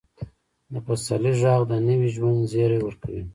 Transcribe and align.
د 0.73 0.75
پسرلي 0.85 1.33
ږغ 1.41 1.61
د 1.71 1.73
نوي 1.87 2.09
ژوند 2.15 2.39
زیری 2.51 2.79
ورکوي. 2.81 3.23